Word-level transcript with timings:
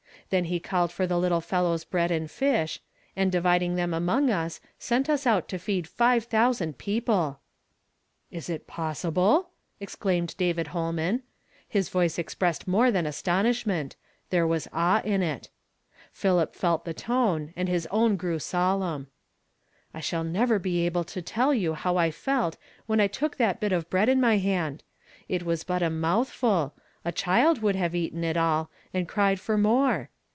'Humi 0.31 0.47
he 0.47 0.59
called 0.61 0.93
for 0.93 1.05
the 1.05 1.19
little 1.19 1.41
fellow's 1.41 1.83
bread 1.83 2.09
and 2.09 2.31
lish, 2.39 2.79
and 3.17 3.29
dividing 3.33 3.75
them 3.75 3.93
among 3.93 4.29
us, 4.29 4.61
sent 4.79 5.09
us 5.09 5.27
out 5.27 5.49
to 5.49 5.59
feed 5.59 5.85
five 5.89 6.23
thousand 6.23 6.77
people 6.77 7.41
I" 8.31 8.35
"Is 8.37 8.49
it 8.49 8.65
possible?" 8.65 9.49
exclaimed 9.81 10.35
David 10.37 10.67
Ilolman. 10.67 11.23
His 11.67 11.89
voice 11.89 12.17
expressed 12.17 12.65
more 12.65 12.91
than 12.91 13.05
astonishment; 13.05 13.97
there 14.29 14.47
was 14.47 14.69
awe 14.71 15.01
in 15.01 15.21
it. 15.21 15.49
Philip 16.13 16.55
felt 16.55 16.85
the 16.85 16.93
tone, 16.93 17.51
and 17.57 17.67
his 17.67 17.85
own 17.91 18.15
grew 18.15 18.37
solenni. 18.37 19.07
''I 19.93 19.99
shall 20.01 20.23
never 20.23 20.59
be 20.59 20.85
able 20.85 21.03
to 21.03 21.21
tell 21.21 21.53
you 21.53 21.73
how 21.73 21.97
I 21.97 22.09
felt 22.09 22.55
when 22.85 23.01
I 23.01 23.07
took 23.07 23.35
that 23.35 23.59
bit 23.59 23.73
of 23.73 23.89
bread 23.89 24.07
in 24.07 24.21
my 24.21 24.37
hand. 24.37 24.81
It 25.27 25.43
was 25.43 25.65
but 25.65 25.83
a 25.83 25.89
mouthful; 25.89 26.73
a 27.03 27.11
child 27.11 27.61
would 27.61 27.75
have 27.75 27.93
eaten 27.93 28.23
it 28.23 28.37
all, 28.37 28.71
and 28.93 29.09
cried 29.09 29.37
for 29.37 29.57
more. 29.57 30.09